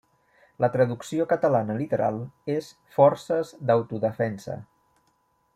La 0.63 0.69
traducció 0.75 1.27
catalana 1.33 1.75
literal 1.83 2.19
és 2.55 2.71
Forces 2.97 3.55
d'Autodefensa. 3.69 4.61